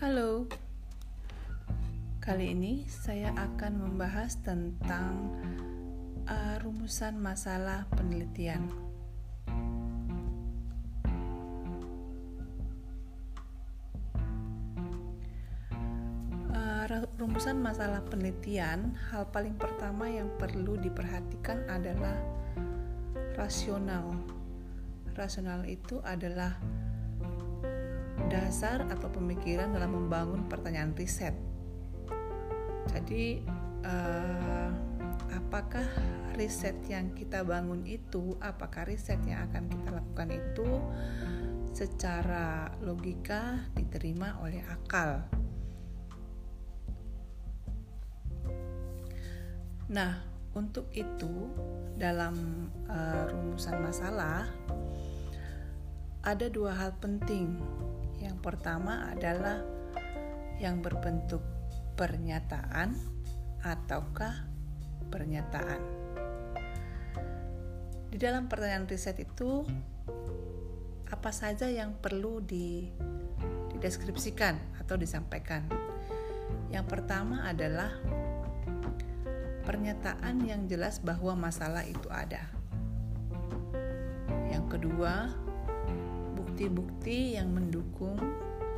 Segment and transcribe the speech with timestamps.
[0.00, 0.48] Halo,
[2.24, 5.28] kali ini saya akan membahas tentang
[6.24, 8.64] uh, rumusan masalah penelitian.
[16.48, 22.16] Uh, rumusan masalah penelitian, hal paling pertama yang perlu diperhatikan adalah
[23.36, 24.16] rasional.
[25.12, 26.56] Rasional itu adalah
[28.30, 31.34] dasar atau pemikiran dalam membangun pertanyaan riset.
[32.94, 33.42] Jadi,
[33.82, 34.70] uh,
[35.34, 35.84] apakah
[36.38, 40.68] riset yang kita bangun itu, apakah riset yang akan kita lakukan itu
[41.74, 45.26] secara logika diterima oleh akal?
[49.90, 50.22] Nah,
[50.54, 51.50] untuk itu,
[51.98, 52.34] dalam
[52.86, 54.46] uh, rumusan masalah,
[56.20, 57.58] ada dua hal penting
[58.40, 59.60] pertama adalah
[60.60, 61.40] yang berbentuk
[61.96, 62.92] pernyataan
[63.60, 64.48] ataukah
[65.12, 65.80] pernyataan.
[68.10, 69.64] Di dalam pertanyaan riset itu
[71.10, 75.68] apa saja yang perlu dideskripsikan atau disampaikan.
[76.70, 77.90] Yang pertama adalah
[79.66, 82.40] pernyataan yang jelas bahwa masalah itu ada.
[84.50, 85.28] Yang kedua,
[86.60, 88.20] bukti-bukti yang mendukung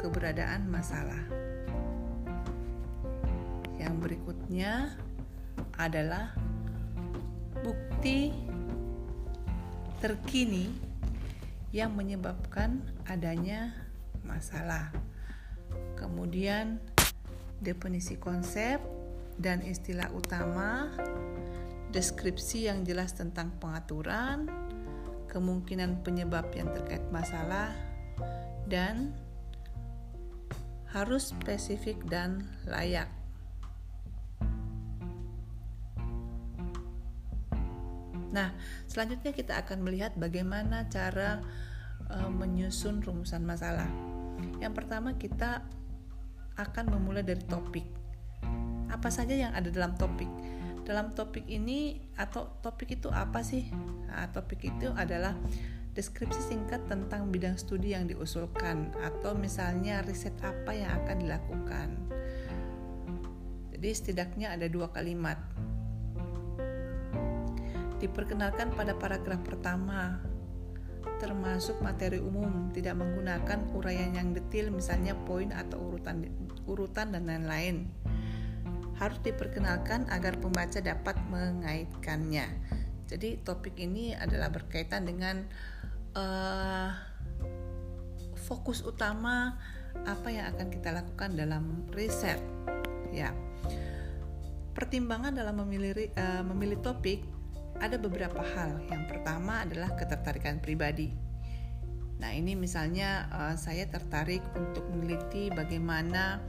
[0.00, 1.20] keberadaan masalah.
[3.76, 4.96] Yang berikutnya
[5.76, 6.32] adalah
[7.60, 8.32] bukti
[10.00, 10.72] terkini
[11.68, 12.80] yang menyebabkan
[13.12, 13.76] adanya
[14.24, 14.88] masalah.
[16.00, 16.80] Kemudian
[17.60, 18.80] definisi konsep
[19.36, 20.96] dan istilah utama,
[21.92, 24.48] deskripsi yang jelas tentang pengaturan,
[25.36, 27.76] kemungkinan penyebab yang terkait masalah,
[28.64, 29.12] dan
[30.96, 33.12] harus spesifik dan layak.
[38.32, 38.56] Nah,
[38.88, 41.44] selanjutnya kita akan melihat bagaimana cara
[42.08, 43.88] uh, menyusun rumusan masalah.
[44.56, 45.64] Yang pertama, kita
[46.56, 47.84] akan memulai dari topik.
[48.88, 50.28] Apa saja yang ada dalam topik?
[50.86, 53.66] Dalam topik ini atau topik itu apa sih?
[54.06, 55.34] Nah, topik itu adalah
[55.98, 61.88] deskripsi singkat tentang bidang studi yang diusulkan atau misalnya riset apa yang akan dilakukan.
[63.74, 65.42] Jadi setidaknya ada dua kalimat.
[67.98, 70.22] Diperkenalkan pada paragraf pertama,
[71.18, 76.28] termasuk materi umum, tidak menggunakan uraian yang detail misalnya poin atau urutan
[76.68, 77.88] urutan dan lain-lain
[78.96, 82.48] harus diperkenalkan agar pembaca dapat mengaitkannya.
[83.06, 85.46] Jadi topik ini adalah berkaitan dengan
[86.16, 86.90] uh,
[88.48, 89.54] fokus utama
[90.04, 92.40] apa yang akan kita lakukan dalam riset.
[93.14, 93.32] Ya,
[94.74, 97.22] pertimbangan dalam memilih uh, memilih topik
[97.78, 98.80] ada beberapa hal.
[98.88, 101.12] Yang pertama adalah ketertarikan pribadi.
[102.16, 106.40] Nah ini misalnya uh, saya tertarik untuk meneliti bagaimana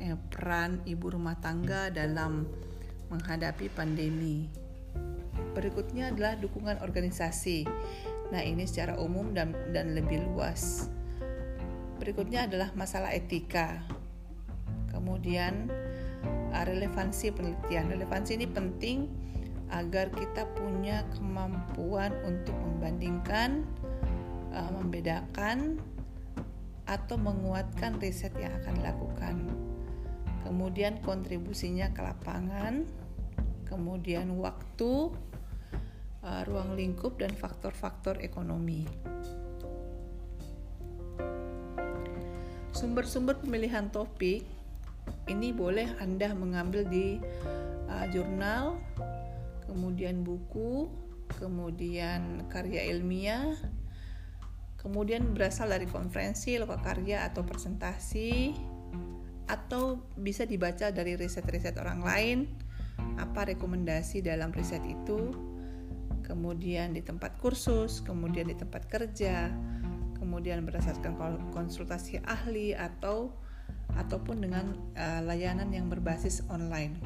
[0.00, 2.46] eh, peran ibu rumah tangga dalam
[3.08, 4.48] menghadapi pandemi.
[5.52, 7.64] Berikutnya adalah dukungan organisasi.
[8.34, 10.90] Nah, ini secara umum dan, dan lebih luas.
[12.02, 13.80] Berikutnya adalah masalah etika.
[14.92, 15.70] Kemudian
[16.52, 17.92] eh, relevansi penelitian.
[17.92, 18.98] Relevansi ini penting
[19.66, 23.66] agar kita punya kemampuan untuk membandingkan,
[24.54, 25.82] uh, membedakan,
[26.86, 29.34] atau menguatkan riset yang akan dilakukan
[30.46, 32.86] kemudian kontribusinya ke lapangan,
[33.66, 35.10] kemudian waktu,
[36.22, 38.86] uh, ruang lingkup, dan faktor-faktor ekonomi.
[42.70, 44.46] Sumber-sumber pemilihan topik
[45.26, 47.18] ini boleh Anda mengambil di
[47.90, 48.78] uh, jurnal,
[49.66, 50.86] kemudian buku,
[51.42, 53.50] kemudian karya ilmiah,
[54.78, 58.54] kemudian berasal dari konferensi, lokakarya atau presentasi,
[59.46, 62.38] atau bisa dibaca dari riset-riset orang lain
[63.16, 65.32] apa rekomendasi dalam riset itu
[66.26, 69.54] kemudian di tempat kursus kemudian di tempat kerja
[70.18, 71.14] kemudian berdasarkan
[71.54, 73.30] konsultasi ahli atau
[73.94, 76.98] ataupun dengan uh, layanan yang berbasis online.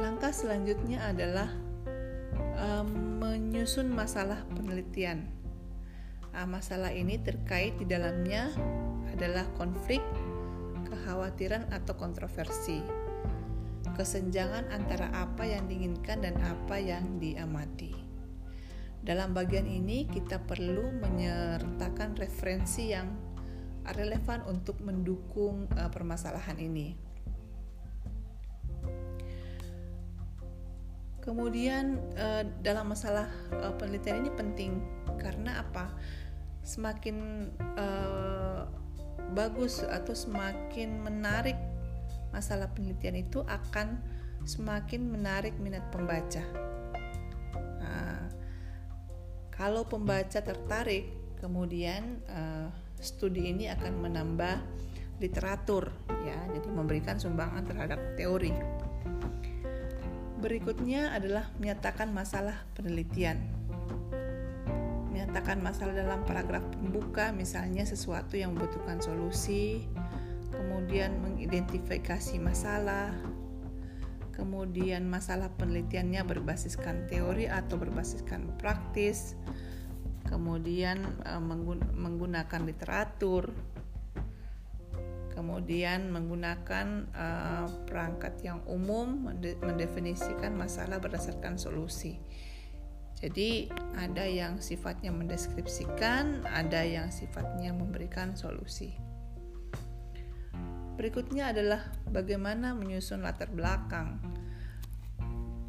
[0.00, 1.48] Langkah selanjutnya adalah
[2.58, 5.28] um, menyusun masalah penelitian.
[6.30, 8.48] Nah, masalah ini terkait di dalamnya
[9.20, 10.00] adalah konflik,
[10.88, 12.80] kekhawatiran atau kontroversi.
[13.92, 17.92] Kesenjangan antara apa yang diinginkan dan apa yang diamati.
[19.04, 23.12] Dalam bagian ini kita perlu menyertakan referensi yang
[23.92, 26.96] relevan untuk mendukung uh, permasalahan ini.
[31.20, 34.80] Kemudian uh, dalam masalah uh, penelitian ini penting
[35.20, 35.92] karena apa?
[36.64, 38.39] Semakin uh,
[39.32, 41.56] bagus atau semakin menarik
[42.30, 43.98] masalah penelitian itu akan
[44.46, 46.42] semakin menarik minat pembaca.
[47.82, 48.30] Nah,
[49.52, 54.56] kalau pembaca tertarik, kemudian uh, studi ini akan menambah
[55.20, 55.92] literatur,
[56.24, 58.54] ya, jadi memberikan sumbangan terhadap teori.
[60.40, 63.59] Berikutnya adalah menyatakan masalah penelitian.
[65.30, 69.86] Menyatakan masalah dalam paragraf pembuka, misalnya sesuatu yang membutuhkan solusi,
[70.50, 73.14] kemudian mengidentifikasi masalah,
[74.34, 79.38] kemudian masalah penelitiannya berbasiskan teori atau berbasiskan praktis,
[80.26, 81.38] kemudian eh,
[81.94, 83.54] menggunakan literatur,
[85.30, 89.30] kemudian menggunakan uh, perangkat yang umum
[89.62, 92.18] mendefinisikan masalah berdasarkan solusi.
[93.20, 93.68] Jadi
[94.00, 98.96] ada yang sifatnya mendeskripsikan, ada yang sifatnya memberikan solusi.
[100.96, 104.20] Berikutnya adalah bagaimana menyusun latar belakang.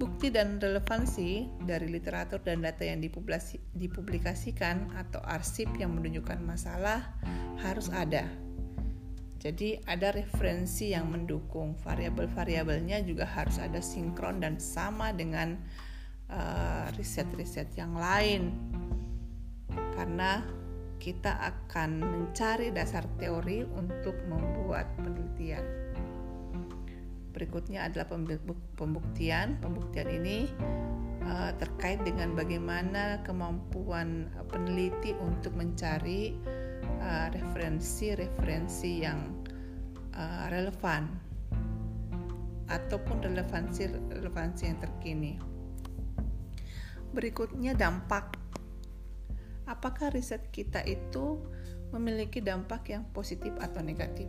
[0.00, 2.98] Bukti dan relevansi dari literatur dan data yang
[3.76, 7.14] dipublikasikan atau arsip yang menunjukkan masalah
[7.62, 8.26] harus ada
[9.44, 15.60] jadi ada referensi yang mendukung variabel-variabelnya juga harus ada sinkron dan sama dengan
[16.96, 18.42] riset-riset uh, yang lain
[19.94, 20.42] karena
[20.98, 25.62] kita akan mencari dasar teori untuk membuat penelitian.
[27.34, 28.08] Berikutnya adalah
[28.78, 29.58] pembuktian.
[29.60, 30.48] Pembuktian ini
[31.28, 36.34] uh, terkait dengan bagaimana kemampuan peneliti untuk mencari
[37.04, 39.20] Eh, referensi-referensi uh, yang
[40.16, 41.04] uh, relevan
[42.64, 45.36] ataupun relevansi-relevansi yang terkini.
[47.14, 48.34] Berikutnya dampak.
[49.70, 51.38] Apakah riset kita itu
[51.94, 54.26] memiliki dampak yang positif atau negatif?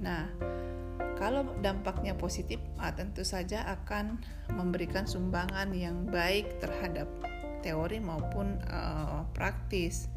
[0.00, 0.32] Nah,
[1.20, 4.16] kalau dampaknya positif, ah, tentu saja akan
[4.56, 7.06] memberikan sumbangan yang baik terhadap
[7.60, 10.08] teori maupun uh, praktis.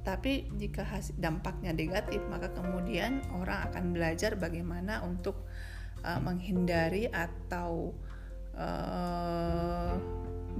[0.00, 5.44] Tapi jika hasil dampaknya negatif, maka kemudian orang akan belajar bagaimana untuk
[6.00, 7.92] uh, menghindari atau
[8.56, 9.92] uh,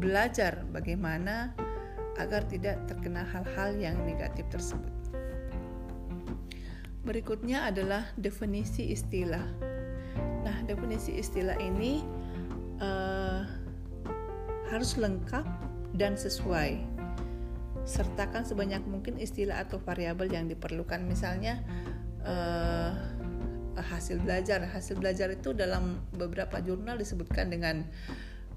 [0.00, 1.52] belajar bagaimana
[2.16, 4.92] agar tidak terkena hal-hal yang negatif tersebut.
[7.04, 9.44] Berikutnya adalah definisi istilah.
[10.44, 12.04] Nah, definisi istilah ini
[12.80, 13.44] uh,
[14.68, 15.44] harus lengkap
[15.96, 16.80] dan sesuai
[17.88, 21.64] sertakan sebanyak mungkin istilah atau variabel yang diperlukan misalnya
[22.22, 22.92] uh,
[23.80, 27.88] hasil belajar hasil belajar itu dalam beberapa jurnal disebutkan dengan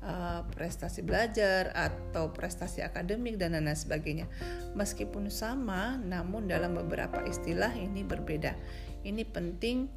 [0.04, 4.28] uh, prestasi belajar atau prestasi akademik dan lain sebagainya
[4.76, 8.54] meskipun sama namun dalam beberapa istilah ini berbeda
[9.08, 9.88] ini penting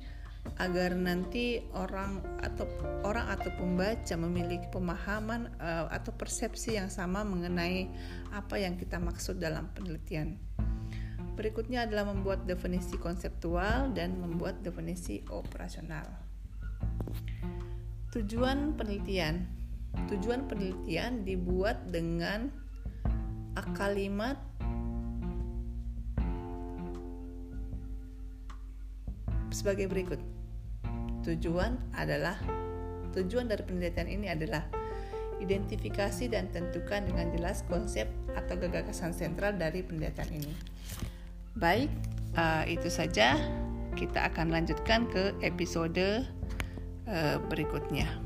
[0.62, 2.70] agar nanti orang atau
[3.02, 7.90] orang atau pembaca memiliki pemahaman uh, atau persepsi yang sama mengenai
[8.30, 10.38] apa yang kita maksud dalam penelitian.
[11.36, 16.08] Berikutnya adalah membuat definisi konseptual dan membuat definisi operasional.
[18.16, 19.44] Tujuan penelitian.
[20.06, 22.52] Tujuan penelitian dibuat dengan
[23.74, 24.36] kalimat
[29.48, 30.20] sebagai berikut
[31.26, 32.38] Tujuan adalah
[33.10, 34.62] tujuan dari penelitian ini adalah
[35.42, 38.06] identifikasi dan tentukan dengan jelas konsep
[38.38, 40.54] atau gagasan sentral dari penelitian ini.
[41.58, 41.90] Baik,
[42.38, 43.34] uh, itu saja.
[43.98, 46.22] Kita akan lanjutkan ke episode
[47.10, 48.25] uh, berikutnya.